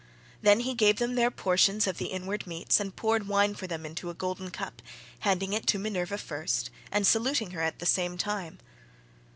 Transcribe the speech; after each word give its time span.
Then 0.41 0.61
he 0.61 0.73
gave 0.73 0.95
them 0.97 1.13
their 1.13 1.29
portions 1.29 1.85
of 1.85 1.99
the 1.99 2.07
inward 2.07 2.47
meats 2.47 2.79
and 2.79 2.95
poured 2.95 3.27
wine 3.27 3.53
for 3.53 3.67
them 3.67 3.85
into 3.85 4.09
a 4.09 4.15
golden 4.15 4.49
cup, 4.49 4.81
handing 5.19 5.53
it 5.53 5.67
to 5.67 5.77
Minerva 5.77 6.17
first, 6.17 6.71
and 6.91 7.05
saluting 7.05 7.51
her 7.51 7.61
at 7.61 7.77
the 7.77 7.85
same 7.85 8.17
time. 8.17 8.57